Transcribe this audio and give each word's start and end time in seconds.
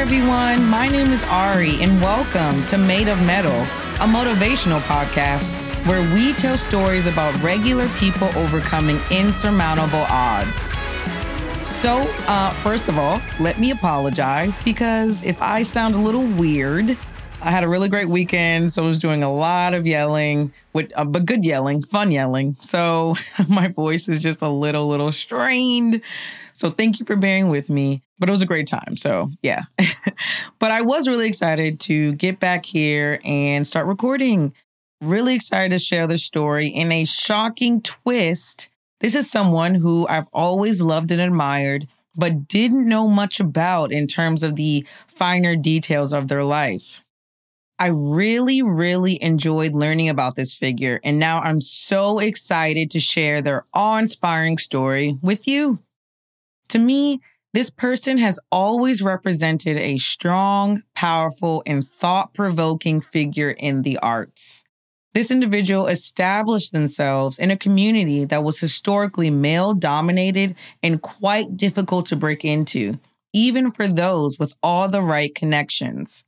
everyone. 0.00 0.64
My 0.64 0.88
name 0.88 1.12
is 1.12 1.22
Ari, 1.24 1.74
and 1.82 2.00
welcome 2.00 2.64
to 2.68 2.78
Made 2.78 3.08
of 3.08 3.20
Mettle, 3.20 3.60
a 4.00 4.08
motivational 4.08 4.80
podcast 4.80 5.46
where 5.86 6.00
we 6.14 6.32
tell 6.32 6.56
stories 6.56 7.06
about 7.06 7.38
regular 7.42 7.86
people 7.98 8.28
overcoming 8.28 8.98
insurmountable 9.10 10.06
odds. 10.08 10.58
So, 11.70 11.98
uh, 12.26 12.50
first 12.62 12.88
of 12.88 12.96
all, 12.96 13.20
let 13.40 13.60
me 13.60 13.72
apologize 13.72 14.56
because 14.64 15.22
if 15.22 15.40
I 15.42 15.64
sound 15.64 15.94
a 15.94 15.98
little 15.98 16.24
weird, 16.24 16.96
I 17.42 17.50
had 17.50 17.62
a 17.62 17.68
really 17.68 17.90
great 17.90 18.08
weekend, 18.08 18.72
so 18.72 18.84
I 18.84 18.86
was 18.86 18.98
doing 18.98 19.22
a 19.22 19.30
lot 19.30 19.74
of 19.74 19.86
yelling, 19.86 20.54
with 20.72 20.90
uh, 20.96 21.04
but 21.04 21.26
good 21.26 21.44
yelling, 21.44 21.82
fun 21.82 22.10
yelling. 22.10 22.56
So 22.62 23.16
my 23.48 23.68
voice 23.68 24.08
is 24.08 24.22
just 24.22 24.40
a 24.40 24.48
little, 24.48 24.88
little 24.88 25.12
strained. 25.12 26.00
So 26.60 26.68
thank 26.68 27.00
you 27.00 27.06
for 27.06 27.16
bearing 27.16 27.48
with 27.48 27.70
me. 27.70 28.02
But 28.18 28.28
it 28.28 28.32
was 28.32 28.42
a 28.42 28.46
great 28.46 28.66
time. 28.66 28.94
So 28.98 29.30
yeah. 29.40 29.62
but 30.58 30.70
I 30.70 30.82
was 30.82 31.08
really 31.08 31.26
excited 31.26 31.80
to 31.80 32.12
get 32.16 32.38
back 32.38 32.66
here 32.66 33.18
and 33.24 33.66
start 33.66 33.86
recording. 33.86 34.52
Really 35.00 35.34
excited 35.34 35.70
to 35.70 35.78
share 35.78 36.06
the 36.06 36.18
story 36.18 36.68
in 36.68 36.92
a 36.92 37.06
shocking 37.06 37.80
twist. 37.80 38.68
This 39.00 39.14
is 39.14 39.30
someone 39.30 39.76
who 39.76 40.06
I've 40.06 40.28
always 40.34 40.82
loved 40.82 41.10
and 41.10 41.20
admired, 41.22 41.88
but 42.14 42.46
didn't 42.46 42.86
know 42.86 43.08
much 43.08 43.40
about 43.40 43.90
in 43.90 44.06
terms 44.06 44.42
of 44.42 44.56
the 44.56 44.86
finer 45.06 45.56
details 45.56 46.12
of 46.12 46.28
their 46.28 46.44
life. 46.44 47.00
I 47.78 47.86
really, 47.86 48.60
really 48.60 49.22
enjoyed 49.22 49.72
learning 49.72 50.10
about 50.10 50.36
this 50.36 50.54
figure, 50.54 51.00
and 51.02 51.18
now 51.18 51.40
I'm 51.40 51.62
so 51.62 52.18
excited 52.18 52.90
to 52.90 53.00
share 53.00 53.40
their 53.40 53.64
awe 53.72 53.96
inspiring 53.96 54.58
story 54.58 55.16
with 55.22 55.48
you. 55.48 55.78
To 56.70 56.78
me, 56.78 57.20
this 57.52 57.68
person 57.68 58.18
has 58.18 58.38
always 58.52 59.02
represented 59.02 59.76
a 59.76 59.98
strong, 59.98 60.84
powerful, 60.94 61.64
and 61.66 61.86
thought 61.86 62.32
provoking 62.32 63.00
figure 63.00 63.50
in 63.50 63.82
the 63.82 63.98
arts. 63.98 64.62
This 65.12 65.32
individual 65.32 65.88
established 65.88 66.72
themselves 66.72 67.40
in 67.40 67.50
a 67.50 67.56
community 67.56 68.24
that 68.24 68.44
was 68.44 68.60
historically 68.60 69.30
male 69.30 69.74
dominated 69.74 70.54
and 70.80 71.02
quite 71.02 71.56
difficult 71.56 72.06
to 72.06 72.16
break 72.16 72.44
into, 72.44 73.00
even 73.32 73.72
for 73.72 73.88
those 73.88 74.38
with 74.38 74.54
all 74.62 74.86
the 74.86 75.02
right 75.02 75.34
connections. 75.34 76.22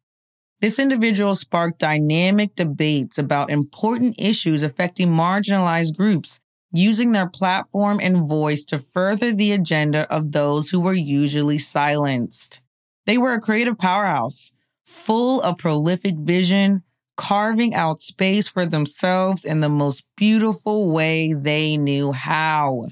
This 0.60 0.80
individual 0.80 1.36
sparked 1.36 1.78
dynamic 1.78 2.56
debates 2.56 3.16
about 3.16 3.50
important 3.50 4.16
issues 4.18 4.64
affecting 4.64 5.08
marginalized 5.08 5.96
groups, 5.96 6.40
using 6.72 7.12
their 7.12 7.28
platform 7.28 8.00
and 8.02 8.28
voice 8.28 8.64
to 8.66 8.78
further 8.78 9.32
the 9.32 9.52
agenda 9.52 10.10
of 10.12 10.32
those 10.32 10.70
who 10.70 10.80
were 10.80 10.94
usually 10.94 11.58
silenced. 11.58 12.60
They 13.06 13.18
were 13.18 13.34
a 13.34 13.40
creative 13.40 13.78
powerhouse, 13.78 14.52
full 14.86 15.40
of 15.42 15.58
prolific 15.58 16.16
vision, 16.16 16.82
carving 17.16 17.74
out 17.74 17.98
space 17.98 18.48
for 18.48 18.64
themselves 18.64 19.44
in 19.44 19.60
the 19.60 19.68
most 19.68 20.04
beautiful 20.16 20.90
way 20.90 21.34
they 21.34 21.76
knew 21.76 22.12
how. 22.12 22.86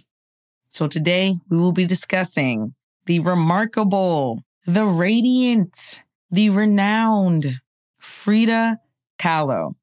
So 0.73 0.87
today 0.87 1.37
we 1.49 1.57
will 1.57 1.73
be 1.73 1.87
discussing 1.87 2.75
the 3.07 3.21
remarkable, 3.21 4.45
the 4.67 4.85
radiant, 4.85 6.03
the 6.31 6.51
renowned 6.51 7.61
Frida 7.99 8.79
Kahlo. 9.19 9.75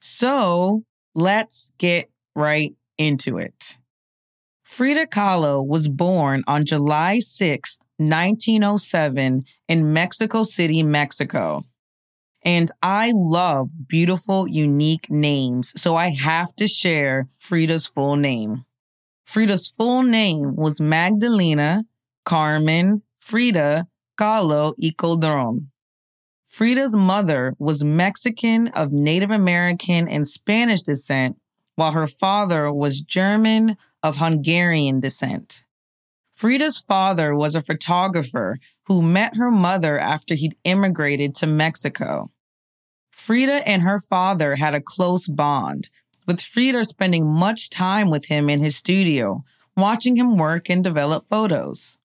So 0.00 0.84
let's 1.14 1.72
get 1.78 2.10
right 2.34 2.74
into 3.00 3.38
it. 3.38 3.78
Frida 4.62 5.06
Kahlo 5.06 5.66
was 5.66 5.88
born 5.88 6.44
on 6.46 6.66
July 6.66 7.18
6, 7.18 7.78
1907 7.96 9.44
in 9.66 9.92
Mexico 9.92 10.44
City, 10.44 10.82
Mexico. 10.82 11.64
And 12.44 12.70
I 12.82 13.12
love 13.14 13.70
beautiful, 13.88 14.46
unique 14.46 15.10
names, 15.10 15.72
so 15.80 15.96
I 15.96 16.10
have 16.10 16.54
to 16.56 16.68
share 16.68 17.28
Frida's 17.38 17.86
full 17.86 18.16
name. 18.16 18.64
Frida's 19.24 19.68
full 19.68 20.02
name 20.02 20.54
was 20.56 20.80
Magdalena 20.80 21.84
Carmen 22.24 23.02
Frida 23.18 23.86
Kahlo 24.18 24.74
y 24.78 24.92
Calderon. 24.96 25.70
Frida's 26.46 26.94
mother 26.94 27.54
was 27.58 27.82
Mexican 27.82 28.68
of 28.68 28.92
Native 28.92 29.30
American 29.30 30.08
and 30.08 30.26
Spanish 30.26 30.82
descent, 30.82 31.39
while 31.80 31.92
her 31.92 32.06
father 32.06 32.70
was 32.70 33.00
German 33.00 33.74
of 34.02 34.16
Hungarian 34.16 35.00
descent. 35.00 35.64
Frida's 36.30 36.76
father 36.76 37.34
was 37.34 37.54
a 37.54 37.62
photographer 37.62 38.58
who 38.84 39.00
met 39.00 39.36
her 39.36 39.50
mother 39.50 39.98
after 39.98 40.34
he'd 40.34 40.58
immigrated 40.64 41.34
to 41.36 41.46
Mexico. 41.46 42.30
Frida 43.10 43.66
and 43.66 43.80
her 43.80 43.98
father 43.98 44.56
had 44.56 44.74
a 44.74 44.82
close 44.82 45.26
bond, 45.26 45.88
with 46.26 46.42
Frida 46.42 46.84
spending 46.84 47.26
much 47.26 47.70
time 47.70 48.10
with 48.10 48.26
him 48.26 48.50
in 48.50 48.60
his 48.60 48.76
studio, 48.76 49.42
watching 49.74 50.16
him 50.16 50.36
work 50.36 50.68
and 50.68 50.84
develop 50.84 51.24
photos. 51.30 51.96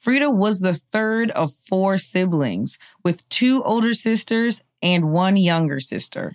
Frida 0.00 0.32
was 0.32 0.58
the 0.58 0.74
third 0.74 1.30
of 1.30 1.54
four 1.54 1.96
siblings, 1.96 2.76
with 3.04 3.28
two 3.28 3.62
older 3.62 3.94
sisters 3.94 4.64
and 4.82 5.12
one 5.12 5.36
younger 5.36 5.78
sister. 5.78 6.34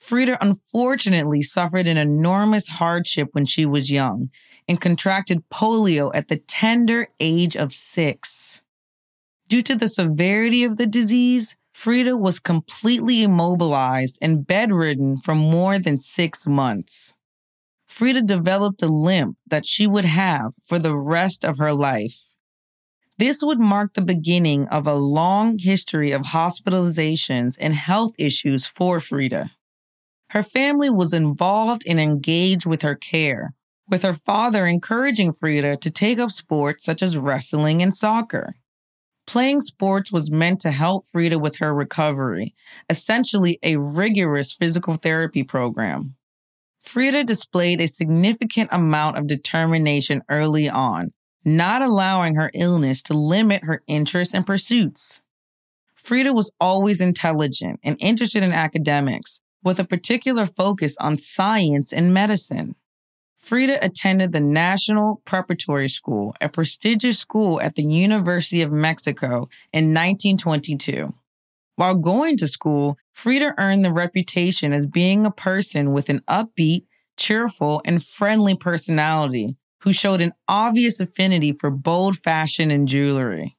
Frida 0.00 0.38
unfortunately 0.40 1.42
suffered 1.42 1.86
an 1.86 1.98
enormous 1.98 2.68
hardship 2.68 3.28
when 3.32 3.44
she 3.44 3.66
was 3.66 3.90
young 3.90 4.30
and 4.66 4.80
contracted 4.80 5.48
polio 5.50 6.10
at 6.14 6.28
the 6.28 6.38
tender 6.38 7.08
age 7.20 7.56
of 7.56 7.72
six. 7.72 8.62
Due 9.46 9.62
to 9.62 9.76
the 9.76 9.88
severity 9.88 10.64
of 10.64 10.76
the 10.78 10.86
disease, 10.86 11.56
Frida 11.72 12.16
was 12.16 12.38
completely 12.38 13.22
immobilized 13.22 14.18
and 14.22 14.46
bedridden 14.46 15.18
for 15.18 15.34
more 15.34 15.78
than 15.78 15.98
six 15.98 16.46
months. 16.46 17.14
Frida 17.86 18.22
developed 18.22 18.82
a 18.82 18.86
limp 18.86 19.36
that 19.46 19.66
she 19.66 19.86
would 19.86 20.04
have 20.04 20.52
for 20.62 20.78
the 20.78 20.96
rest 20.96 21.44
of 21.44 21.58
her 21.58 21.72
life. 21.72 22.28
This 23.18 23.42
would 23.42 23.58
mark 23.58 23.94
the 23.94 24.02
beginning 24.02 24.66
of 24.68 24.86
a 24.86 24.94
long 24.94 25.58
history 25.58 26.12
of 26.12 26.22
hospitalizations 26.22 27.56
and 27.60 27.74
health 27.74 28.12
issues 28.18 28.66
for 28.66 29.00
Frida. 29.00 29.50
Her 30.30 30.44
family 30.44 30.90
was 30.90 31.12
involved 31.12 31.82
and 31.88 31.98
engaged 31.98 32.64
with 32.64 32.82
her 32.82 32.94
care, 32.94 33.54
with 33.88 34.02
her 34.02 34.14
father 34.14 34.64
encouraging 34.64 35.32
Frida 35.32 35.78
to 35.78 35.90
take 35.90 36.20
up 36.20 36.30
sports 36.30 36.84
such 36.84 37.02
as 37.02 37.16
wrestling 37.16 37.82
and 37.82 37.96
soccer. 37.96 38.54
Playing 39.26 39.60
sports 39.60 40.12
was 40.12 40.30
meant 40.30 40.60
to 40.60 40.70
help 40.70 41.04
Frida 41.04 41.40
with 41.40 41.56
her 41.56 41.74
recovery, 41.74 42.54
essentially 42.88 43.58
a 43.64 43.76
rigorous 43.76 44.52
physical 44.52 44.94
therapy 44.94 45.42
program. 45.42 46.14
Frida 46.80 47.24
displayed 47.24 47.80
a 47.80 47.88
significant 47.88 48.68
amount 48.72 49.18
of 49.18 49.26
determination 49.26 50.22
early 50.28 50.68
on, 50.68 51.12
not 51.44 51.82
allowing 51.82 52.36
her 52.36 52.52
illness 52.54 53.02
to 53.02 53.14
limit 53.14 53.64
her 53.64 53.82
interests 53.88 54.32
and 54.32 54.46
pursuits. 54.46 55.22
Frida 55.96 56.32
was 56.32 56.52
always 56.60 57.00
intelligent 57.00 57.80
and 57.82 57.96
interested 58.00 58.44
in 58.44 58.52
academics, 58.52 59.39
with 59.62 59.78
a 59.78 59.84
particular 59.84 60.46
focus 60.46 60.96
on 60.98 61.18
science 61.18 61.92
and 61.92 62.14
medicine. 62.14 62.74
Frida 63.38 63.84
attended 63.84 64.32
the 64.32 64.40
National 64.40 65.22
Preparatory 65.24 65.88
School, 65.88 66.34
a 66.40 66.48
prestigious 66.48 67.18
school 67.18 67.60
at 67.60 67.74
the 67.74 67.82
University 67.82 68.62
of 68.62 68.70
Mexico 68.70 69.48
in 69.72 69.94
1922. 69.94 71.14
While 71.76 71.94
going 71.94 72.36
to 72.36 72.46
school, 72.46 72.98
Frida 73.14 73.54
earned 73.56 73.84
the 73.84 73.92
reputation 73.92 74.74
as 74.74 74.84
being 74.84 75.24
a 75.24 75.30
person 75.30 75.92
with 75.92 76.10
an 76.10 76.20
upbeat, 76.28 76.84
cheerful, 77.16 77.80
and 77.86 78.04
friendly 78.04 78.54
personality 78.54 79.56
who 79.82 79.92
showed 79.94 80.20
an 80.20 80.34
obvious 80.46 81.00
affinity 81.00 81.52
for 81.52 81.70
bold 81.70 82.18
fashion 82.18 82.70
and 82.70 82.86
jewelry. 82.86 83.56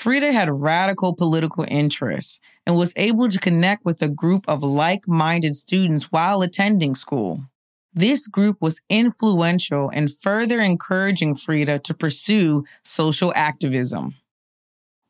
Frida 0.00 0.32
had 0.32 0.48
radical 0.50 1.14
political 1.14 1.66
interests 1.68 2.40
and 2.66 2.74
was 2.74 2.94
able 2.96 3.28
to 3.28 3.38
connect 3.38 3.84
with 3.84 4.00
a 4.00 4.08
group 4.08 4.48
of 4.48 4.62
like 4.62 5.06
minded 5.06 5.54
students 5.56 6.04
while 6.04 6.40
attending 6.40 6.94
school. 6.94 7.44
This 7.92 8.26
group 8.26 8.56
was 8.62 8.80
influential 8.88 9.90
in 9.90 10.08
further 10.08 10.58
encouraging 10.62 11.34
Frida 11.34 11.80
to 11.80 11.92
pursue 11.92 12.64
social 12.82 13.30
activism. 13.36 14.14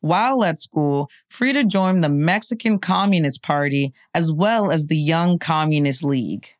While 0.00 0.42
at 0.42 0.58
school, 0.58 1.08
Frida 1.28 1.66
joined 1.66 2.02
the 2.02 2.08
Mexican 2.08 2.81
Communist 2.81 3.44
Party 3.44 3.93
as 4.12 4.32
well 4.32 4.72
as 4.72 4.88
the 4.88 4.98
Young 4.98 5.38
Communist 5.38 6.02
League. 6.02 6.56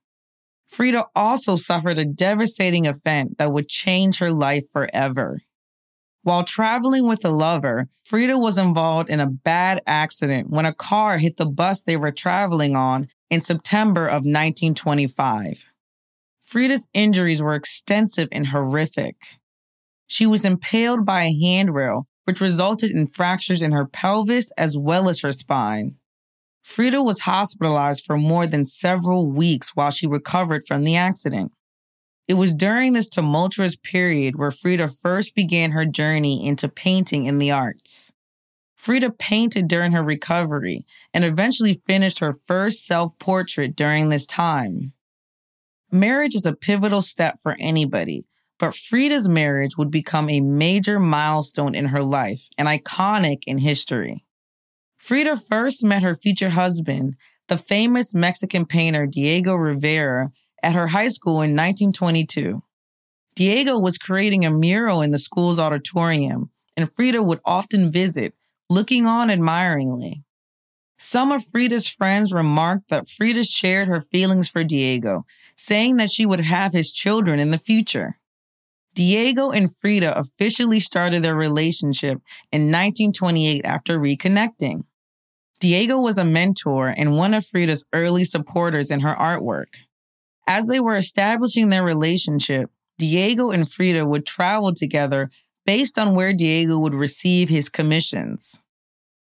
Frida 0.69 1.06
also 1.17 1.56
suffered 1.56 1.99
a 1.99 2.05
devastating 2.05 2.85
event 2.85 3.38
that 3.38 3.50
would 3.50 3.69
change 3.69 4.21
her 4.21 4.31
life 4.31 4.71
forever. 4.71 5.41
While 6.23 6.45
traveling 6.45 7.09
with 7.09 7.25
a 7.25 7.31
lover, 7.31 7.89
Frida 8.05 8.39
was 8.39 8.59
involved 8.59 9.09
in 9.09 9.21
a 9.21 9.31
bad 9.31 9.81
accident 9.87 10.51
when 10.51 10.67
a 10.67 10.75
car 10.75 11.17
hit 11.19 11.39
the 11.39 11.47
bus 11.47 11.83
they 11.83 11.97
were 11.97 12.13
traveling 12.13 12.77
on 12.77 13.09
in 13.31 13.41
September 13.41 14.07
of 14.07 14.25
1925. 14.25 15.65
Frida's 16.43 16.89
injuries 16.93 17.41
were 17.41 17.55
extensive 17.55 18.29
and 18.33 18.49
horrific. 18.49 19.17
She 20.07 20.27
was 20.27 20.45
impaled 20.45 21.07
by 21.07 21.23
a 21.23 21.41
handrail, 21.41 22.07
which 22.25 22.41
resulted 22.41 22.91
in 22.91 23.07
fractures 23.07 23.63
in 23.63 23.73
her 23.73 23.87
pelvis 23.87 24.53
as 24.59 24.77
well 24.77 25.09
as 25.09 25.21
her 25.21 25.33
spine. 25.33 25.95
Frida 26.63 27.03
was 27.03 27.21
hospitalized 27.21 28.05
for 28.05 28.19
more 28.19 28.47
than 28.47 28.67
several 28.67 29.31
weeks 29.31 29.75
while 29.75 29.91
she 29.91 30.07
recovered 30.07 30.63
from 30.67 30.85
the 30.85 30.97
accident. 30.97 31.53
It 32.31 32.35
was 32.35 32.55
during 32.55 32.93
this 32.93 33.09
tumultuous 33.09 33.75
period 33.75 34.38
where 34.38 34.53
Frida 34.53 34.87
first 34.87 35.35
began 35.35 35.73
her 35.73 35.85
journey 35.85 36.47
into 36.47 36.69
painting 36.69 37.27
in 37.27 37.38
the 37.38 37.50
arts. 37.50 38.12
Frida 38.77 39.11
painted 39.19 39.67
during 39.67 39.91
her 39.91 40.03
recovery 40.05 40.87
and 41.12 41.25
eventually 41.25 41.82
finished 41.88 42.21
her 42.21 42.32
first 42.47 42.87
self 42.87 43.19
portrait 43.19 43.75
during 43.75 44.11
this 44.11 44.27
time. 44.27 44.93
Marriage 45.91 46.37
is 46.37 46.47
a 46.47 46.53
pivotal 46.53 47.03
step 47.03 47.41
for 47.43 47.56
anybody, 47.59 48.25
but 48.61 48.76
Frida's 48.76 49.29
marriage 49.29 49.76
would 49.76 49.91
become 49.91 50.31
a 50.31 50.41
major 50.41 51.00
milestone 51.00 51.75
in 51.75 51.87
her 51.87 52.05
life 52.05 52.47
and 52.56 52.69
iconic 52.69 53.43
in 53.49 53.59
history. 53.59 54.25
Frida 54.99 55.37
first 55.37 55.83
met 55.83 56.05
her 56.05 56.15
future 56.15 56.50
husband, 56.50 57.17
the 57.49 57.59
famous 57.59 58.15
Mexican 58.15 58.67
painter 58.67 59.05
Diego 59.05 59.56
Rivera, 59.56 60.31
at 60.62 60.75
her 60.75 60.89
high 60.89 61.09
school 61.09 61.43
in 61.43 61.57
1922. 61.57 62.62
Diego 63.35 63.79
was 63.79 63.99
creating 63.99 64.45
a 64.45 64.51
mural 64.51 65.03
in 65.03 65.11
the 65.11 65.19
school's 65.19 65.59
auditorium, 65.59 66.51
and 66.77 66.93
Frida 66.95 67.23
would 67.23 67.41
often 67.45 67.91
visit, 67.91 68.35
looking 68.69 69.07
on 69.07 69.31
admiringly. 69.31 70.25
Some 70.99 71.33
of 71.33 71.45
Frida's 71.45 71.89
friends 71.89 72.33
remarked 72.33 72.91
that 72.91 73.09
Frida 73.09 73.45
shared 73.45 73.89
her 73.89 74.01
feelings 74.01 74.49
for 74.49 74.62
Diego, 74.62 75.25
saying 75.57 75.97
that 75.97 76.11
she 76.11 76.27
would 76.27 76.45
have 76.45 76.73
his 76.73 76.93
children 76.93 77.41
in 77.41 77.51
the 77.51 77.59
future. 77.59 78.19
Diego 78.95 79.51
and 79.51 79.75
Frida 79.75 80.19
officially 80.19 80.81
started 80.81 81.23
their 81.23 81.35
relationship 81.35 82.19
in 82.53 82.71
1928 82.71 83.62
after 83.65 83.99
reconnecting. 83.99 84.85
Diego 85.61 86.01
was 86.01 86.19
a 86.19 86.25
mentor 86.25 86.89
and 86.89 87.17
one 87.17 87.35
of 87.35 87.47
Frida's 87.47 87.87
early 87.93 88.25
supporters 88.25 88.91
in 88.91 89.01
her 89.01 89.15
artwork. 89.15 89.77
As 90.50 90.67
they 90.67 90.81
were 90.81 90.97
establishing 90.97 91.69
their 91.69 91.85
relationship, 91.85 92.73
Diego 92.99 93.52
and 93.52 93.70
Frida 93.70 94.05
would 94.05 94.26
travel 94.26 94.75
together 94.75 95.31
based 95.64 95.97
on 95.97 96.17
where 96.17 96.32
Diego 96.32 96.76
would 96.76 96.93
receive 96.93 97.49
his 97.49 97.69
commissions. 97.69 98.58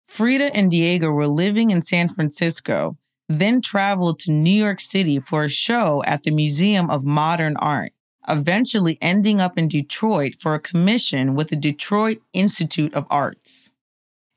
Frida 0.08 0.56
and 0.56 0.70
Diego 0.70 1.10
were 1.10 1.26
living 1.26 1.70
in 1.70 1.82
San 1.82 2.08
Francisco, 2.08 2.96
then 3.28 3.60
traveled 3.60 4.20
to 4.20 4.32
New 4.32 4.58
York 4.64 4.80
City 4.80 5.20
for 5.20 5.44
a 5.44 5.50
show 5.50 6.02
at 6.06 6.22
the 6.22 6.30
Museum 6.30 6.88
of 6.88 7.04
Modern 7.04 7.58
Art, 7.58 7.92
eventually 8.26 8.96
ending 9.02 9.38
up 9.38 9.58
in 9.58 9.68
Detroit 9.68 10.34
for 10.34 10.54
a 10.54 10.58
commission 10.58 11.34
with 11.34 11.48
the 11.48 11.56
Detroit 11.56 12.22
Institute 12.32 12.94
of 12.94 13.06
Arts. 13.10 13.70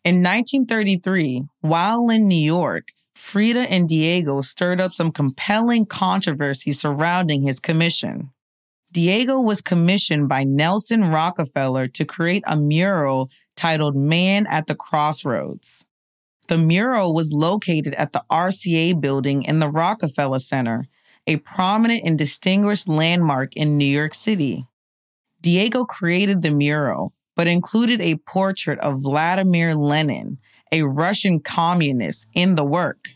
In 0.04 0.16
1933, 0.16 1.46
while 1.62 2.10
in 2.10 2.28
New 2.28 2.36
York, 2.36 2.92
Frida 3.22 3.72
and 3.72 3.88
Diego 3.88 4.42
stirred 4.42 4.82
up 4.82 4.94
some 4.94 5.12
compelling 5.12 5.86
controversy 5.86 6.74
surrounding 6.74 7.44
his 7.44 7.60
commission. 7.60 8.32
Diego 8.92 9.40
was 9.40 9.62
commissioned 9.62 10.28
by 10.28 10.44
Nelson 10.44 11.06
Rockefeller 11.06 11.88
to 11.88 12.04
create 12.04 12.44
a 12.46 12.58
mural 12.58 13.30
titled 13.56 13.96
Man 13.96 14.48
at 14.48 14.68
the 14.68 14.76
Crossroads. 14.76 15.86
The 16.48 16.58
mural 16.58 17.14
was 17.14 17.32
located 17.32 17.94
at 17.94 18.12
the 18.12 18.26
RCA 18.30 19.00
building 19.00 19.44
in 19.44 19.60
the 19.60 19.70
Rockefeller 19.70 20.40
Center, 20.40 20.88
a 21.26 21.38
prominent 21.38 22.04
and 22.04 22.18
distinguished 22.18 22.90
landmark 22.90 23.56
in 23.56 23.78
New 23.78 23.86
York 23.86 24.14
City. 24.14 24.66
Diego 25.42 25.86
created 25.86 26.42
the 26.42 26.52
mural, 26.52 27.14
but 27.36 27.48
included 27.48 28.02
a 28.02 28.18
portrait 28.18 28.80
of 28.80 29.02
Vladimir 29.02 29.74
Lenin, 29.74 30.40
a 30.72 30.84
Russian 30.84 31.40
communist, 31.40 32.28
in 32.34 32.56
the 32.56 32.64
work. 32.64 33.10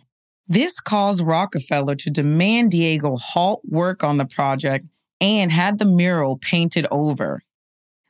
This 0.47 0.79
caused 0.79 1.21
Rockefeller 1.21 1.95
to 1.95 2.09
demand 2.09 2.71
Diego 2.71 3.15
halt 3.17 3.61
work 3.65 4.03
on 4.03 4.17
the 4.17 4.25
project 4.25 4.85
and 5.19 5.51
had 5.51 5.79
the 5.79 5.85
mural 5.85 6.37
painted 6.37 6.85
over. 6.91 7.41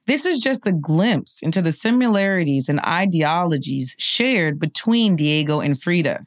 This 0.07 0.25
is 0.25 0.39
just 0.39 0.68
a 0.68 0.71
glimpse 0.71 1.42
into 1.42 1.62
the 1.62 1.71
similarities 1.71 2.69
and 2.69 2.80
ideologies 2.86 3.95
shared 3.97 4.59
between 4.59 5.15
Diego 5.15 5.59
and 5.59 5.81
Frida. 5.81 6.25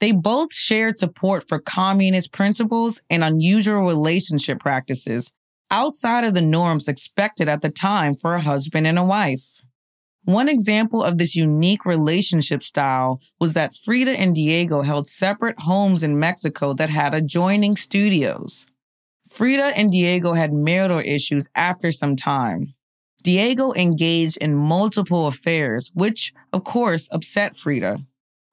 They 0.00 0.12
both 0.12 0.52
shared 0.52 0.96
support 0.96 1.46
for 1.48 1.58
communist 1.58 2.32
principles 2.32 3.02
and 3.10 3.22
unusual 3.22 3.82
relationship 3.82 4.60
practices 4.60 5.32
outside 5.70 6.24
of 6.24 6.34
the 6.34 6.40
norms 6.40 6.88
expected 6.88 7.48
at 7.48 7.62
the 7.62 7.70
time 7.70 8.14
for 8.14 8.34
a 8.34 8.40
husband 8.40 8.86
and 8.86 8.98
a 8.98 9.04
wife. 9.04 9.60
One 10.24 10.48
example 10.48 11.02
of 11.02 11.16
this 11.18 11.34
unique 11.34 11.84
relationship 11.86 12.62
style 12.62 13.20
was 13.40 13.54
that 13.54 13.74
Frida 13.74 14.10
and 14.10 14.34
Diego 14.34 14.82
held 14.82 15.06
separate 15.06 15.60
homes 15.60 16.02
in 16.02 16.18
Mexico 16.18 16.74
that 16.74 16.90
had 16.90 17.14
adjoining 17.14 17.76
studios. 17.76 18.66
Frida 19.28 19.76
and 19.76 19.90
Diego 19.90 20.34
had 20.34 20.52
marital 20.52 21.00
issues 21.00 21.48
after 21.54 21.92
some 21.92 22.16
time. 22.16 22.74
Diego 23.22 23.72
engaged 23.74 24.36
in 24.38 24.54
multiple 24.54 25.26
affairs, 25.26 25.90
which, 25.94 26.32
of 26.52 26.64
course, 26.64 27.08
upset 27.10 27.56
Frida. 27.56 28.00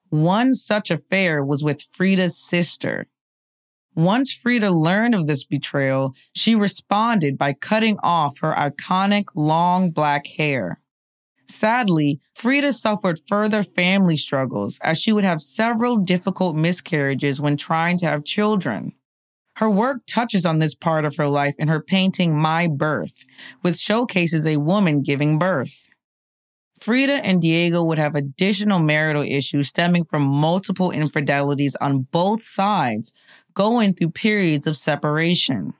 One 0.10 0.54
such 0.56 0.92
affair 0.92 1.44
was 1.44 1.64
with 1.64 1.88
Frida's 1.92 2.38
sister. 2.38 3.08
Once 3.96 4.34
Frida 4.34 4.72
learned 4.72 5.16
of 5.16 5.28
this 5.28 5.46
betrayal, 5.46 6.14
she 6.34 6.56
responded 6.56 7.38
by 7.38 7.54
cutting 7.54 7.98
off 8.04 8.40
her 8.40 8.54
iconic 8.54 9.26
long 9.36 9.92
black 9.92 10.28
hair. 10.28 10.82
Sadly, 11.48 12.20
Frida 12.34 12.74
suffered 12.74 13.20
further 13.20 13.64
family 13.64 14.18
struggles 14.18 14.80
as 14.82 15.00
she 15.00 15.12
would 15.12 15.24
have 15.24 15.42
several 15.42 15.98
difficult 15.98 16.56
miscarriages 16.56 17.40
when 17.40 17.58
trying 17.58 17.98
to 18.00 18.06
have 18.06 18.24
children. 18.24 18.94
Her 19.58 19.70
work 19.70 20.02
touches 20.06 20.46
on 20.46 20.60
this 20.60 20.76
part 20.76 21.06
of 21.06 21.16
her 21.16 21.30
life 21.30 21.56
in 21.58 21.70
her 21.70 21.82
painting 21.82 22.38
My 22.38 22.68
Birth, 22.68 23.26
which 23.62 23.78
showcases 23.78 24.46
a 24.46 24.58
woman 24.58 25.02
giving 25.02 25.40
birth. 25.40 25.88
Frida 26.80 27.26
and 27.26 27.42
Diego 27.42 27.82
would 27.84 27.98
have 27.98 28.16
additional 28.16 28.80
marital 28.80 29.24
issues 29.24 29.70
stemming 29.70 30.04
from 30.04 30.24
multiple 30.24 30.92
infidelities 30.92 31.76
on 31.78 32.02
both 32.12 32.44
sides, 32.44 33.14
going 33.54 33.94
through 33.94 34.10
periods 34.10 34.68
of 34.68 34.76
separation. 34.76 35.74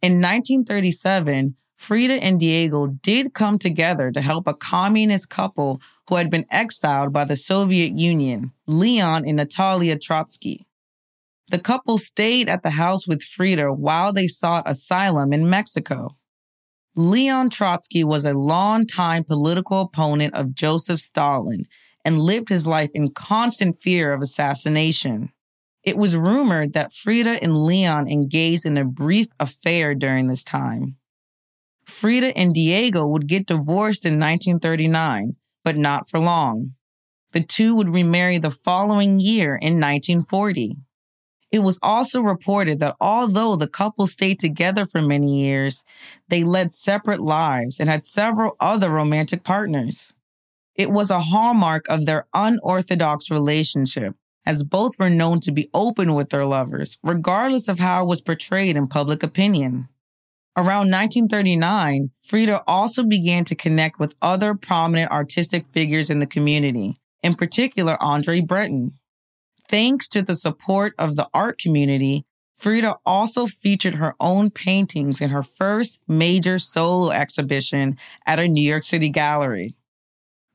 In 0.00 0.14
1937, 0.14 1.56
Frida 1.80 2.22
and 2.22 2.38
Diego 2.38 2.88
did 2.88 3.32
come 3.32 3.58
together 3.58 4.12
to 4.12 4.20
help 4.20 4.46
a 4.46 4.52
communist 4.52 5.30
couple 5.30 5.80
who 6.08 6.16
had 6.16 6.30
been 6.30 6.44
exiled 6.50 7.10
by 7.10 7.24
the 7.24 7.38
Soviet 7.38 7.96
Union, 7.96 8.52
Leon 8.66 9.24
and 9.26 9.38
Natalia 9.38 9.98
Trotsky. 9.98 10.66
The 11.48 11.58
couple 11.58 11.96
stayed 11.96 12.50
at 12.50 12.62
the 12.62 12.70
house 12.70 13.08
with 13.08 13.22
Frida 13.22 13.72
while 13.72 14.12
they 14.12 14.26
sought 14.26 14.68
asylum 14.68 15.32
in 15.32 15.48
Mexico. 15.48 16.18
Leon 16.94 17.48
Trotsky 17.48 18.04
was 18.04 18.26
a 18.26 18.34
longtime 18.34 19.24
political 19.24 19.80
opponent 19.80 20.34
of 20.34 20.54
Joseph 20.54 21.00
Stalin 21.00 21.64
and 22.04 22.20
lived 22.20 22.50
his 22.50 22.66
life 22.66 22.90
in 22.92 23.10
constant 23.10 23.80
fear 23.80 24.12
of 24.12 24.20
assassination. 24.20 25.32
It 25.82 25.96
was 25.96 26.14
rumored 26.14 26.74
that 26.74 26.92
Frida 26.92 27.42
and 27.42 27.64
Leon 27.64 28.06
engaged 28.06 28.66
in 28.66 28.76
a 28.76 28.84
brief 28.84 29.28
affair 29.40 29.94
during 29.94 30.26
this 30.26 30.44
time. 30.44 30.98
Frida 31.90 32.36
and 32.36 32.54
Diego 32.54 33.06
would 33.06 33.26
get 33.26 33.46
divorced 33.46 34.04
in 34.04 34.14
1939, 34.14 35.36
but 35.64 35.76
not 35.76 36.08
for 36.08 36.18
long. 36.18 36.74
The 37.32 37.42
two 37.42 37.74
would 37.74 37.90
remarry 37.90 38.38
the 38.38 38.50
following 38.50 39.20
year 39.20 39.54
in 39.54 39.74
1940. 39.74 40.76
It 41.52 41.60
was 41.60 41.78
also 41.82 42.20
reported 42.20 42.78
that 42.78 42.96
although 43.00 43.56
the 43.56 43.68
couple 43.68 44.06
stayed 44.06 44.38
together 44.38 44.84
for 44.84 45.02
many 45.02 45.42
years, 45.42 45.84
they 46.28 46.44
led 46.44 46.72
separate 46.72 47.20
lives 47.20 47.80
and 47.80 47.90
had 47.90 48.04
several 48.04 48.56
other 48.60 48.88
romantic 48.88 49.42
partners. 49.42 50.14
It 50.76 50.90
was 50.90 51.10
a 51.10 51.20
hallmark 51.20 51.88
of 51.88 52.06
their 52.06 52.26
unorthodox 52.32 53.30
relationship, 53.30 54.14
as 54.46 54.62
both 54.62 54.98
were 54.98 55.10
known 55.10 55.40
to 55.40 55.52
be 55.52 55.68
open 55.74 56.14
with 56.14 56.30
their 56.30 56.46
lovers, 56.46 56.98
regardless 57.02 57.68
of 57.68 57.80
how 57.80 58.04
it 58.04 58.08
was 58.08 58.20
portrayed 58.20 58.76
in 58.76 58.86
public 58.86 59.22
opinion. 59.22 59.88
Around 60.56 60.90
1939, 60.90 62.10
Frida 62.22 62.62
also 62.66 63.04
began 63.04 63.44
to 63.44 63.54
connect 63.54 64.00
with 64.00 64.16
other 64.20 64.54
prominent 64.54 65.10
artistic 65.10 65.66
figures 65.66 66.10
in 66.10 66.18
the 66.18 66.26
community, 66.26 67.00
in 67.22 67.34
particular 67.34 67.96
Andre 68.02 68.40
Breton. 68.40 68.98
Thanks 69.68 70.08
to 70.08 70.22
the 70.22 70.34
support 70.34 70.94
of 70.98 71.14
the 71.14 71.28
art 71.32 71.58
community, 71.58 72.24
Frida 72.56 72.96
also 73.06 73.46
featured 73.46 73.94
her 73.94 74.16
own 74.18 74.50
paintings 74.50 75.20
in 75.20 75.30
her 75.30 75.44
first 75.44 76.00
major 76.08 76.58
solo 76.58 77.10
exhibition 77.10 77.96
at 78.26 78.40
a 78.40 78.48
New 78.48 78.68
York 78.68 78.82
City 78.82 79.08
gallery. 79.08 79.76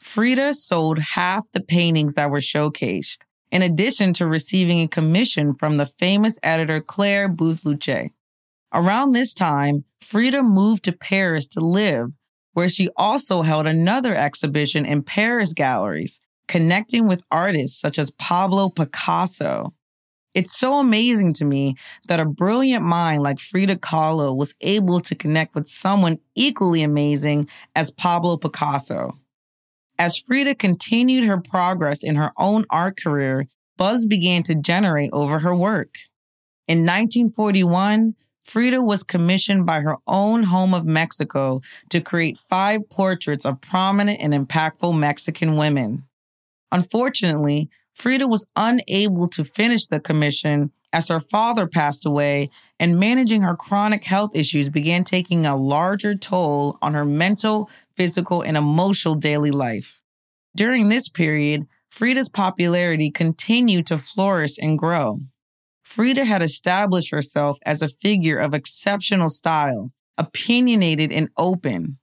Frida 0.02 0.54
sold 0.56 1.00
half 1.00 1.50
the 1.52 1.62
paintings 1.62 2.14
that 2.16 2.30
were 2.30 2.40
showcased, 2.40 3.20
in 3.50 3.62
addition 3.62 4.14
to 4.14 4.28
receiving 4.28 4.82
a 4.82 4.88
commission 4.88 5.56
from 5.56 5.78
the 5.78 5.86
famous 5.86 6.38
editor 6.44 6.82
Clare 6.82 7.30
Boothe-Luce. 7.30 8.12
Around 8.74 9.14
this 9.14 9.34
time, 9.34 9.86
Frida 10.02 10.44
moved 10.44 10.84
to 10.84 10.92
Paris 10.92 11.48
to 11.50 11.60
live, 11.60 12.12
where 12.54 12.70
she 12.70 12.90
also 12.96 13.42
held 13.42 13.68
another 13.68 14.16
exhibition 14.16 14.86
in 14.86 15.04
Paris 15.04 15.54
galleries, 15.54 16.20
connecting 16.48 17.08
with 17.08 17.24
artists 17.32 17.80
such 17.80 17.98
as 17.98 18.12
Pablo 18.12 18.70
Picasso. 18.70 19.74
It's 20.34 20.58
so 20.58 20.80
amazing 20.80 21.34
to 21.36 21.46
me 21.46 21.76
that 22.10 22.20
a 22.20 22.26
brilliant 22.26 22.84
mind 22.84 23.24
like 23.24 23.40
Frida 23.40 23.78
Kahlo 23.78 24.36
was 24.36 24.54
able 24.60 25.00
to 25.00 25.16
connect 25.16 25.56
with 25.56 25.66
someone 25.66 26.20
equally 26.36 26.84
amazing 26.84 27.48
as 27.74 27.90
Pablo 27.90 28.36
Picasso. 28.36 29.14
As 29.98 30.18
Frida 30.18 30.56
continued 30.56 31.24
her 31.24 31.40
progress 31.40 32.04
in 32.04 32.16
her 32.16 32.32
own 32.38 32.66
art 32.70 32.98
career, 33.02 33.48
buzz 33.78 34.06
began 34.06 34.44
to 34.44 34.56
generate 34.56 35.10
over 35.14 35.40
her 35.40 35.56
work. 35.56 35.96
In 36.68 36.80
1941, 36.80 38.16
Frida 38.46 38.82
was 38.82 39.04
commissioned 39.04 39.66
by 39.66 39.82
her 39.82 39.98
own 40.08 40.44
home 40.44 40.74
of 40.74 40.86
Mexico 40.86 41.62
to 41.90 42.00
create 42.00 42.38
five 42.38 42.90
portraits 42.90 43.44
of 43.44 43.60
prominent 43.60 44.22
and 44.22 44.34
impactful 44.34 44.98
Mexican 44.98 45.58
women. 45.58 46.04
Unfortunately, 46.72 47.70
Frida 47.96 48.28
was 48.28 48.48
unable 48.56 49.28
to 49.30 49.44
finish 49.44 49.88
the 49.88 50.00
commission 50.00 50.72
as 50.94 51.08
her 51.08 51.20
father 51.20 51.68
passed 51.68 52.06
away 52.06 52.50
and 52.80 53.00
managing 53.00 53.42
her 53.42 53.56
chronic 53.56 54.04
health 54.04 54.36
issues 54.36 54.70
began 54.70 55.04
taking 55.04 55.46
a 55.46 55.56
larger 55.56 56.16
toll 56.16 56.78
on 56.82 56.94
her 56.94 57.04
mental, 57.04 57.70
physical, 57.98 58.42
and 58.42 58.56
emotional 58.56 59.16
daily 59.16 59.52
life. 59.52 60.02
During 60.56 60.88
this 60.90 61.10
period, 61.10 61.68
Frida's 61.90 62.30
popularity 62.30 63.10
continued 63.10 63.88
to 63.88 63.98
flourish 63.98 64.58
and 64.58 64.78
grow. 64.78 65.20
Frida 65.86 66.26
had 66.26 66.42
established 66.42 67.12
herself 67.12 67.58
as 67.66 67.82
a 67.82 67.88
figure 67.88 68.38
of 68.38 68.54
exceptional 68.54 69.30
style, 69.30 69.92
opinionated 70.18 71.12
and 71.14 71.30
open. 71.38 72.00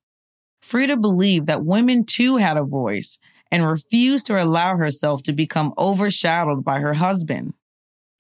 Frida 0.63 0.97
believed 0.97 1.47
that 1.49 1.65
women 1.65 2.07
too 2.07 2.37
had 2.37 2.57
a 2.57 2.65
voice 2.65 3.19
and 3.51 3.67
refused 3.67 4.27
to 4.29 4.43
allow 4.43 4.77
herself 4.77 5.23
to 5.25 5.33
become 5.33 5.75
overshadowed 5.77 6.65
by 6.65 6.79
her 6.79 6.95
husband. 6.95 7.53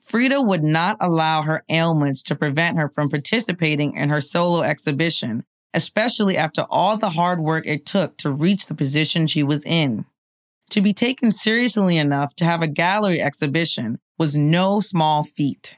Frida 0.00 0.42
would 0.42 0.64
not 0.64 0.96
allow 1.00 1.42
her 1.42 1.64
ailments 1.70 2.22
to 2.24 2.34
prevent 2.34 2.76
her 2.76 2.88
from 2.88 3.08
participating 3.08 3.94
in 3.94 4.10
her 4.10 4.20
solo 4.20 4.62
exhibition, 4.62 5.44
especially 5.72 6.36
after 6.36 6.66
all 6.68 6.98
the 6.98 7.10
hard 7.10 7.40
work 7.40 7.66
it 7.66 7.86
took 7.86 8.18
to 8.18 8.32
reach 8.32 8.66
the 8.66 8.74
position 8.74 9.26
she 9.26 9.42
was 9.42 9.64
in. 9.64 10.04
To 10.72 10.80
be 10.80 10.94
taken 10.94 11.32
seriously 11.32 11.98
enough 11.98 12.34
to 12.36 12.46
have 12.46 12.62
a 12.62 12.66
gallery 12.66 13.20
exhibition 13.20 13.98
was 14.18 14.34
no 14.34 14.80
small 14.80 15.22
feat, 15.22 15.76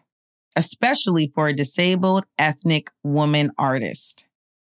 especially 0.55 1.27
for 1.27 1.49
a 1.49 1.53
disabled 1.53 2.27
ethnic 2.39 2.93
woman 3.03 3.51
artist. 3.59 4.25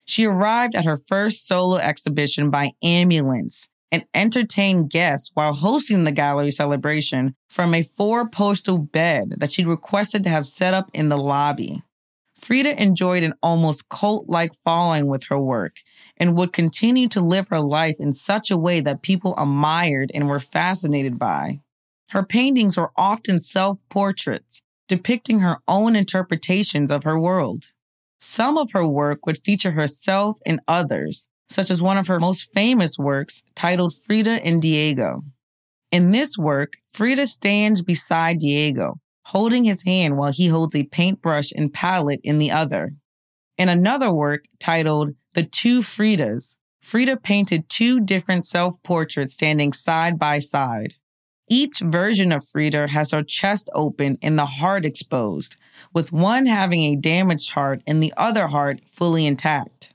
She 0.05 0.27
arrived 0.27 0.75
at 0.75 0.85
her 0.85 0.99
first 0.99 1.47
solo 1.47 1.79
exhibition 1.79 2.51
by 2.51 2.73
ambulance 2.83 3.67
and 3.91 4.05
entertained 4.13 4.91
guests 4.91 5.31
while 5.33 5.55
hosting 5.55 6.05
the 6.05 6.13
gallery 6.13 6.51
celebration 6.51 7.35
from 7.49 7.73
a 7.73 7.83
four 7.83 8.29
postal 8.29 8.77
bed 8.77 9.37
that 9.39 9.53
she'd 9.53 9.67
requested 9.67 10.23
to 10.25 10.29
have 10.29 10.47
set 10.47 10.75
up 10.75 10.91
in 10.93 11.09
the 11.09 11.17
lobby. 11.17 11.83
Frida 12.41 12.83
enjoyed 12.83 13.23
an 13.23 13.35
almost 13.43 13.89
cult 13.91 14.29
like 14.29 14.55
following 14.55 15.09
with 15.09 15.25
her 15.25 15.39
work 15.39 15.77
and 16.17 16.37
would 16.37 16.53
continue 16.53 17.07
to 17.09 17.21
live 17.21 17.49
her 17.49 17.61
life 17.61 17.97
in 18.01 18.13
such 18.13 18.51
a 18.51 18.57
way 18.57 18.81
that 18.81 19.03
people 19.03 19.35
admired 19.37 20.11
and 20.15 20.27
were 20.27 20.41
fascinated 20.41 21.19
by. 21.19 21.61
Her 22.11 22.25
paintings 22.25 22.77
were 22.77 22.93
often 22.97 23.41
self 23.41 23.79
portraits, 23.91 24.63
depicting 24.89 25.41
her 25.41 25.59
own 25.69 25.95
interpretations 25.95 26.91
of 26.91 27.05
her 27.05 27.19
world. 27.19 27.69
Some 28.19 28.57
of 28.57 28.73
her 28.73 28.87
work 28.87 29.27
would 29.27 29.39
feature 29.39 29.73
herself 29.73 30.39
and 30.47 30.61
others, 30.67 31.29
such 31.49 31.71
as 31.71 31.83
one 31.83 31.99
of 31.99 32.07
her 32.07 32.19
most 32.19 32.53
famous 32.55 32.99
works 32.99 33.45
titled 33.55 33.95
Frida 33.95 34.45
and 34.45 34.63
Diego. 34.63 35.23
In 35.93 36.11
this 36.11 36.39
work, 36.39 36.75
Frida 36.93 37.27
stands 37.27 37.83
beside 37.83 38.39
Diego, 38.39 38.99
holding 39.27 39.65
his 39.65 39.85
hand 39.85 40.17
while 40.17 40.33
he 40.33 40.49
holds 40.49 40.75
a 40.75 40.85
paintbrush 40.85 41.53
and 41.53 41.73
palette 41.73 42.21
in 42.23 42.39
the 42.39 42.51
other. 42.51 42.95
In 43.57 43.69
another 43.69 44.13
work 44.13 44.45
titled 44.59 45.15
The 45.35 45.43
Two 45.43 45.81
Fridas, 45.81 46.57
Frida 46.83 47.19
painted 47.19 47.69
two 47.69 48.01
different 48.01 48.45
self 48.45 48.83
portraits 48.83 49.35
standing 49.35 49.73
side 49.73 50.19
by 50.19 50.39
side. 50.39 50.95
Each 51.49 51.81
version 51.81 52.33
of 52.33 52.47
Frida 52.47 52.89
has 52.89 53.11
her 53.11 53.23
chest 53.23 53.69
open 53.75 54.19
and 54.23 54.39
the 54.39 54.47
heart 54.47 54.87
exposed, 54.87 55.57
with 55.93 56.13
one 56.13 56.47
having 56.47 56.83
a 56.83 56.97
damaged 56.97 57.51
heart 57.51 57.83
and 57.87 58.03
the 58.03 58.15
other 58.17 58.47
heart 58.47 58.81
fully 58.91 59.27
intact. 59.27 59.93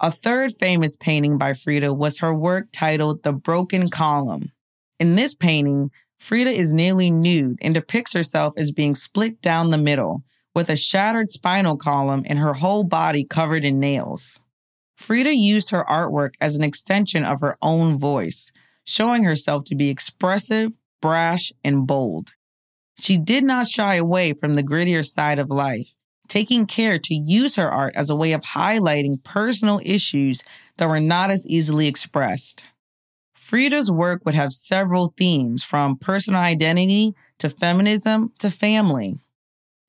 A 0.00 0.10
third 0.10 0.52
famous 0.60 0.96
painting 0.96 1.38
by 1.38 1.54
Frida 1.54 1.92
was 1.92 2.18
her 2.20 2.32
work 2.32 2.68
titled 2.72 3.24
The 3.24 3.32
Broken 3.32 3.90
Column. 3.90 4.52
In 4.98 5.16
this 5.16 5.34
painting, 5.34 5.90
Frida 6.22 6.50
is 6.50 6.72
nearly 6.72 7.10
nude 7.10 7.58
and 7.60 7.74
depicts 7.74 8.12
herself 8.12 8.54
as 8.56 8.70
being 8.70 8.94
split 8.94 9.42
down 9.42 9.70
the 9.70 9.76
middle, 9.76 10.22
with 10.54 10.70
a 10.70 10.76
shattered 10.76 11.30
spinal 11.30 11.76
column 11.76 12.22
and 12.26 12.38
her 12.38 12.54
whole 12.54 12.84
body 12.84 13.24
covered 13.24 13.64
in 13.64 13.80
nails. 13.80 14.38
Frida 14.94 15.34
used 15.34 15.70
her 15.70 15.84
artwork 15.90 16.34
as 16.40 16.54
an 16.54 16.62
extension 16.62 17.24
of 17.24 17.40
her 17.40 17.58
own 17.60 17.98
voice, 17.98 18.52
showing 18.84 19.24
herself 19.24 19.64
to 19.64 19.74
be 19.74 19.90
expressive, 19.90 20.70
brash, 21.00 21.52
and 21.64 21.88
bold. 21.88 22.34
She 23.00 23.18
did 23.18 23.42
not 23.42 23.66
shy 23.66 23.96
away 23.96 24.32
from 24.32 24.54
the 24.54 24.62
grittier 24.62 25.04
side 25.04 25.40
of 25.40 25.50
life, 25.50 25.96
taking 26.28 26.66
care 26.66 27.00
to 27.00 27.14
use 27.16 27.56
her 27.56 27.68
art 27.68 27.96
as 27.96 28.10
a 28.10 28.16
way 28.16 28.30
of 28.30 28.42
highlighting 28.42 29.24
personal 29.24 29.80
issues 29.84 30.44
that 30.76 30.88
were 30.88 31.00
not 31.00 31.32
as 31.32 31.44
easily 31.48 31.88
expressed. 31.88 32.68
Frida's 33.52 33.92
work 33.92 34.22
would 34.24 34.34
have 34.34 34.54
several 34.54 35.12
themes 35.18 35.62
from 35.62 35.98
personal 35.98 36.40
identity 36.40 37.14
to 37.36 37.50
feminism 37.50 38.32
to 38.38 38.48
family. 38.50 39.18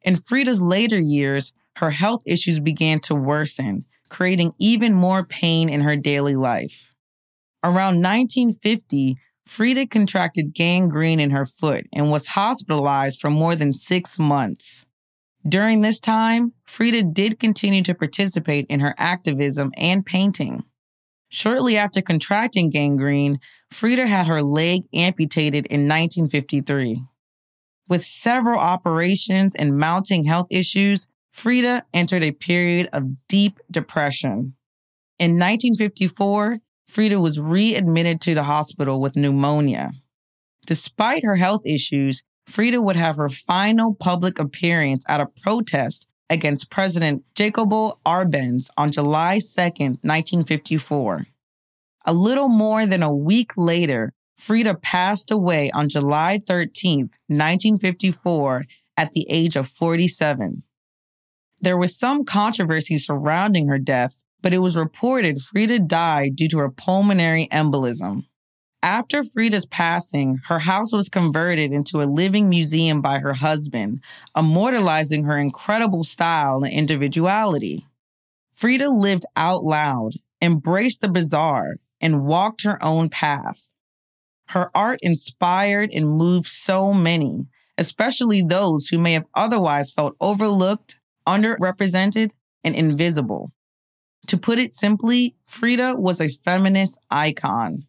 In 0.01 0.17
Frida's 0.17 0.61
later 0.61 0.99
years, 0.99 1.53
her 1.77 1.91
health 1.91 2.23
issues 2.25 2.59
began 2.59 2.99
to 2.99 3.15
worsen, 3.15 3.85
creating 4.09 4.51
even 4.59 4.93
more 4.93 5.23
pain 5.23 5.69
in 5.69 5.79
her 5.79 5.95
daily 5.95 6.35
life. 6.35 6.93
Around 7.63 8.01
1950, 8.03 9.15
Frida 9.45 9.87
contracted 9.87 10.53
gangrene 10.53 11.21
in 11.21 11.29
her 11.29 11.45
foot 11.45 11.85
and 11.93 12.11
was 12.11 12.27
hospitalized 12.35 13.21
for 13.21 13.29
more 13.29 13.55
than 13.55 13.71
six 13.71 14.19
months. 14.19 14.85
During 15.47 15.79
this 15.79 16.01
time, 16.01 16.51
Frida 16.65 17.03
did 17.13 17.39
continue 17.39 17.83
to 17.83 17.95
participate 17.95 18.65
in 18.67 18.81
her 18.81 18.93
activism 18.97 19.71
and 19.77 20.05
painting. 20.05 20.65
Shortly 21.33 21.75
after 21.75 21.99
contracting 21.99 22.69
gangrene, 22.69 23.39
Frida 23.71 24.05
had 24.05 24.27
her 24.27 24.43
leg 24.43 24.83
amputated 24.93 25.65
in 25.65 25.87
1953. 25.87 27.05
With 27.89 28.05
several 28.05 28.59
operations 28.59 29.55
and 29.55 29.75
mounting 29.75 30.25
health 30.25 30.45
issues, 30.51 31.07
Frida 31.31 31.85
entered 31.91 32.23
a 32.23 32.33
period 32.33 32.87
of 32.93 33.27
deep 33.27 33.59
depression. 33.71 34.53
In 35.17 35.31
1954, 35.31 36.59
Frida 36.87 37.19
was 37.19 37.39
readmitted 37.39 38.21
to 38.21 38.35
the 38.35 38.43
hospital 38.43 39.01
with 39.01 39.15
pneumonia. 39.15 39.93
Despite 40.67 41.25
her 41.25 41.37
health 41.37 41.65
issues, 41.65 42.23
Frida 42.45 42.79
would 42.79 42.95
have 42.95 43.15
her 43.15 43.29
final 43.29 43.95
public 43.95 44.37
appearance 44.37 45.03
at 45.07 45.19
a 45.19 45.25
protest 45.41 46.07
against 46.29 46.69
President 46.69 47.23
Jacobo 47.35 47.99
Arbenz 48.05 48.69
on 48.77 48.91
July 48.91 49.39
2, 49.39 49.61
1954. 50.01 51.27
A 52.05 52.13
little 52.13 52.49
more 52.49 52.85
than 52.85 53.03
a 53.03 53.13
week 53.13 53.51
later, 53.55 54.13
Frida 54.37 54.75
passed 54.75 55.31
away 55.31 55.71
on 55.71 55.89
July 55.89 56.39
13, 56.45 57.09
1954, 57.27 58.65
at 58.97 59.11
the 59.13 59.25
age 59.29 59.55
of 59.55 59.67
47. 59.67 60.63
There 61.61 61.77
was 61.77 61.97
some 61.97 62.25
controversy 62.25 62.97
surrounding 62.97 63.69
her 63.69 63.79
death, 63.79 64.15
but 64.41 64.53
it 64.53 64.59
was 64.59 64.75
reported 64.75 65.41
Frida 65.41 65.79
died 65.79 66.35
due 66.35 66.49
to 66.49 66.59
a 66.59 66.69
pulmonary 66.69 67.47
embolism. 67.51 68.25
After 68.83 69.23
Frida's 69.23 69.65
passing, 69.65 70.41
her 70.47 70.59
house 70.59 70.91
was 70.91 71.07
converted 71.07 71.71
into 71.71 72.01
a 72.01 72.03
living 72.03 72.49
museum 72.49 73.01
by 73.01 73.19
her 73.19 73.35
husband, 73.35 74.01
immortalizing 74.35 75.23
her 75.23 75.37
incredible 75.37 76.03
style 76.03 76.65
and 76.65 76.73
individuality. 76.73 77.87
Frida 78.53 78.89
lived 78.89 79.25
out 79.37 79.63
loud, 79.63 80.15
embraced 80.41 80.99
the 80.99 81.07
bizarre, 81.07 81.77
and 82.01 82.25
walked 82.25 82.63
her 82.63 82.83
own 82.83 83.07
path. 83.07 83.69
Her 84.49 84.69
art 84.75 84.99
inspired 85.01 85.89
and 85.93 86.05
moved 86.05 86.47
so 86.47 86.91
many, 86.91 87.47
especially 87.77 88.41
those 88.41 88.89
who 88.89 88.97
may 88.99 89.13
have 89.13 89.27
otherwise 89.33 89.93
felt 89.93 90.17
overlooked, 90.19 90.99
underrepresented, 91.25 92.31
and 92.65 92.75
invisible. 92.75 93.53
To 94.27 94.37
put 94.37 94.59
it 94.59 94.73
simply, 94.73 95.37
Frida 95.45 95.95
was 95.95 96.19
a 96.19 96.27
feminist 96.27 96.99
icon. 97.09 97.85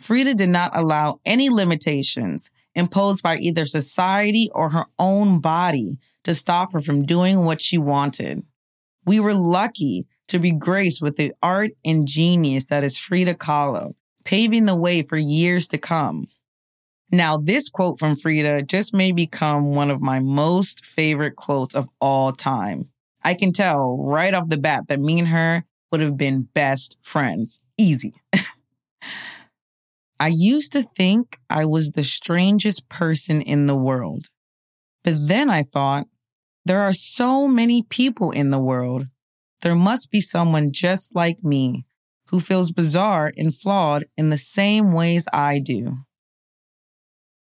Frida 0.00 0.34
did 0.34 0.48
not 0.48 0.76
allow 0.76 1.20
any 1.24 1.48
limitations 1.48 2.50
imposed 2.74 3.22
by 3.22 3.36
either 3.36 3.66
society 3.66 4.50
or 4.54 4.70
her 4.70 4.86
own 4.98 5.40
body 5.40 5.98
to 6.24 6.34
stop 6.34 6.72
her 6.72 6.80
from 6.80 7.06
doing 7.06 7.44
what 7.44 7.62
she 7.62 7.78
wanted. 7.78 8.42
We 9.06 9.20
were 9.20 9.34
lucky 9.34 10.06
to 10.28 10.38
be 10.38 10.52
graced 10.52 11.02
with 11.02 11.16
the 11.16 11.32
art 11.42 11.72
and 11.84 12.08
genius 12.08 12.66
that 12.66 12.82
is 12.82 12.98
Frida 12.98 13.34
Kahlo, 13.34 13.94
paving 14.24 14.64
the 14.64 14.76
way 14.76 15.02
for 15.02 15.16
years 15.16 15.68
to 15.68 15.78
come. 15.78 16.26
Now, 17.10 17.36
this 17.36 17.68
quote 17.68 17.98
from 17.98 18.16
Frida 18.16 18.62
just 18.62 18.94
may 18.94 19.12
become 19.12 19.74
one 19.74 19.90
of 19.90 20.00
my 20.00 20.18
most 20.18 20.84
favorite 20.84 21.36
quotes 21.36 21.74
of 21.74 21.88
all 22.00 22.32
time. 22.32 22.88
I 23.22 23.34
can 23.34 23.52
tell 23.52 23.98
right 23.98 24.34
off 24.34 24.48
the 24.48 24.56
bat 24.56 24.88
that 24.88 25.00
me 25.00 25.18
and 25.18 25.28
her 25.28 25.64
would 25.92 26.00
have 26.00 26.16
been 26.16 26.48
best 26.54 26.96
friends. 27.02 27.60
Easy. 27.78 28.14
I 30.20 30.28
used 30.28 30.72
to 30.72 30.86
think 30.96 31.38
I 31.50 31.64
was 31.64 31.92
the 31.92 32.04
strangest 32.04 32.88
person 32.88 33.42
in 33.42 33.66
the 33.66 33.76
world. 33.76 34.26
But 35.02 35.28
then 35.28 35.50
I 35.50 35.62
thought, 35.62 36.06
there 36.64 36.80
are 36.80 36.92
so 36.92 37.46
many 37.46 37.82
people 37.82 38.30
in 38.30 38.50
the 38.50 38.58
world. 38.58 39.08
There 39.62 39.74
must 39.74 40.10
be 40.10 40.20
someone 40.20 40.72
just 40.72 41.14
like 41.14 41.42
me 41.42 41.84
who 42.28 42.40
feels 42.40 42.72
bizarre 42.72 43.32
and 43.36 43.54
flawed 43.54 44.04
in 44.16 44.30
the 44.30 44.38
same 44.38 44.92
ways 44.92 45.26
I 45.32 45.58
do. 45.58 45.98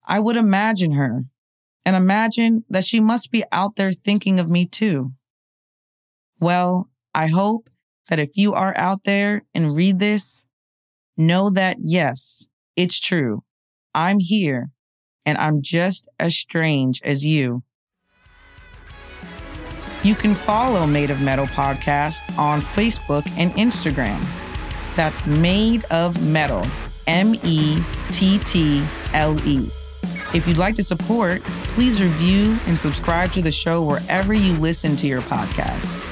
I 0.04 0.20
would 0.20 0.36
imagine 0.36 0.92
her 0.92 1.24
and 1.84 1.96
imagine 1.96 2.64
that 2.68 2.84
she 2.84 3.00
must 3.00 3.30
be 3.30 3.44
out 3.52 3.76
there 3.76 3.92
thinking 3.92 4.38
of 4.38 4.50
me 4.50 4.66
too. 4.66 5.12
Well, 6.38 6.90
I 7.14 7.28
hope 7.28 7.68
that 8.08 8.18
if 8.18 8.36
you 8.36 8.52
are 8.52 8.76
out 8.76 9.04
there 9.04 9.42
and 9.54 9.74
read 9.74 9.98
this, 9.98 10.44
know 11.16 11.48
that 11.50 11.78
yes, 11.80 12.46
it's 12.76 13.00
true. 13.00 13.42
I'm 13.94 14.18
here 14.18 14.70
and 15.24 15.38
I'm 15.38 15.62
just 15.62 16.08
as 16.20 16.36
strange 16.36 17.00
as 17.02 17.24
you. 17.24 17.62
You 20.02 20.14
can 20.14 20.34
follow 20.34 20.86
Made 20.86 21.10
of 21.10 21.20
Mettle 21.20 21.46
Podcast 21.46 22.38
on 22.38 22.60
Facebook 22.60 23.26
and 23.36 23.50
Instagram. 23.52 24.24
That's 24.94 25.26
Made 25.26 25.84
of 25.86 26.22
Mettle, 26.24 26.66
M 27.06 27.34
E 27.42 27.82
T 28.10 28.38
T 28.40 28.86
L 29.14 29.36
E. 29.48 29.68
If 30.34 30.46
you'd 30.46 30.58
like 30.58 30.76
to 30.76 30.84
support, 30.84 31.42
please 31.42 32.00
review 32.00 32.58
and 32.66 32.78
subscribe 32.78 33.32
to 33.32 33.42
the 33.42 33.50
show 33.50 33.82
wherever 33.82 34.34
you 34.34 34.52
listen 34.54 34.96
to 34.96 35.06
your 35.06 35.22
podcasts. 35.22 36.04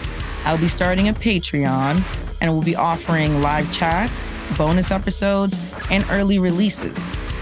I'll 0.44 0.58
be 0.58 0.68
starting 0.68 1.08
a 1.08 1.14
Patreon 1.14 2.04
and 2.40 2.52
we'll 2.52 2.62
be 2.62 2.76
offering 2.76 3.40
live 3.40 3.72
chats, 3.72 4.30
bonus 4.56 4.90
episodes, 4.90 5.58
and 5.90 6.04
early 6.10 6.38
releases. 6.38 6.96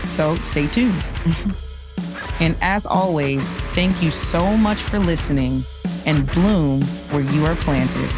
So 0.09 0.37
stay 0.37 0.67
tuned. 0.67 1.05
and 2.41 2.57
as 2.61 2.87
always, 2.87 3.49
thank 3.75 4.03
you 4.03 4.11
so 4.11 4.57
much 4.57 4.83
for 4.83 4.99
listening 4.99 5.65
and 6.07 6.31
bloom 6.33 6.83
where 7.11 7.23
you 7.23 7.45
are 7.47 7.57
planted. 7.57 8.11